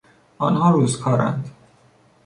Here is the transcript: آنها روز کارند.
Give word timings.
آنها 0.39 0.69
روز 0.71 0.99
کارند. 0.99 1.49